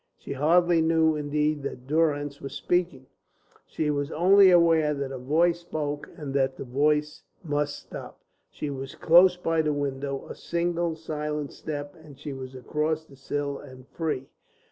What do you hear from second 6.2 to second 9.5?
that the voice must stop. She was close